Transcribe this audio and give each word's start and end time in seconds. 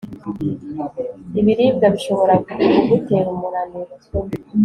ibiribwa 1.39 1.85
bishobora 1.93 2.33
kugutera 2.45 3.27
umunaniro 3.35 3.95